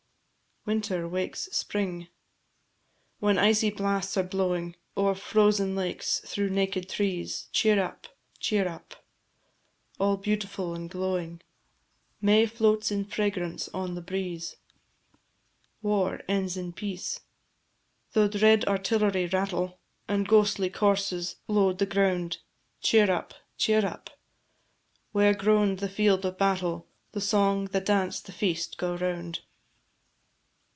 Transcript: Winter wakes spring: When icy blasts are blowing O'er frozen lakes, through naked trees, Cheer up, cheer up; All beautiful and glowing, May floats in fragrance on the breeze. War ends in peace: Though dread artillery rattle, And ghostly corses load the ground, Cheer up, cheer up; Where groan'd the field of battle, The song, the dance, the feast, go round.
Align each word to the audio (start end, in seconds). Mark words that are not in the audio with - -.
Winter 0.63 1.07
wakes 1.07 1.49
spring: 1.51 2.07
When 3.17 3.39
icy 3.39 3.71
blasts 3.71 4.15
are 4.15 4.21
blowing 4.21 4.75
O'er 4.95 5.15
frozen 5.15 5.75
lakes, 5.75 6.19
through 6.23 6.51
naked 6.51 6.87
trees, 6.87 7.49
Cheer 7.51 7.81
up, 7.81 8.07
cheer 8.39 8.67
up; 8.67 9.03
All 9.99 10.17
beautiful 10.17 10.75
and 10.75 10.87
glowing, 10.87 11.41
May 12.21 12.45
floats 12.45 12.91
in 12.91 13.05
fragrance 13.05 13.69
on 13.69 13.95
the 13.95 14.03
breeze. 14.03 14.57
War 15.81 16.21
ends 16.27 16.55
in 16.55 16.73
peace: 16.73 17.21
Though 18.13 18.27
dread 18.27 18.63
artillery 18.65 19.25
rattle, 19.25 19.79
And 20.07 20.27
ghostly 20.27 20.69
corses 20.69 21.37
load 21.47 21.79
the 21.79 21.87
ground, 21.87 22.37
Cheer 22.81 23.09
up, 23.09 23.33
cheer 23.57 23.83
up; 23.83 24.11
Where 25.11 25.33
groan'd 25.33 25.79
the 25.79 25.89
field 25.89 26.23
of 26.23 26.37
battle, 26.37 26.87
The 27.13 27.21
song, 27.21 27.65
the 27.65 27.81
dance, 27.81 28.19
the 28.19 28.31
feast, 28.31 28.77
go 28.77 28.93
round. 28.95 29.39